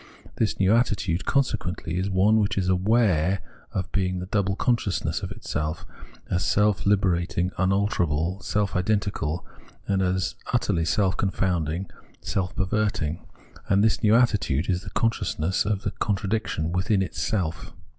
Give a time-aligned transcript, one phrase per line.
[0.37, 3.39] This new att', :le conse quently is one which is aware
[3.71, 5.85] of being the double consciousness of itself
[6.27, 9.45] as self hberating, unalterable, self identical,
[9.87, 11.87] and as utterly self confounding,
[12.19, 15.93] self 200 Phenomenology of Mind perverting; and this new attitude is the consciousness of this
[15.99, 17.71] contradiction within itself.